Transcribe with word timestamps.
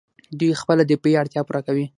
دوی 0.39 0.59
خپله 0.61 0.83
دفاعي 0.91 1.15
اړتیا 1.21 1.41
پوره 1.47 1.61
کوي. 1.67 1.85